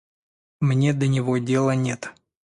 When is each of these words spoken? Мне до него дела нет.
Мне 0.61 0.93
до 0.93 1.05
него 1.05 1.37
дела 1.37 1.75
нет. 1.75 2.11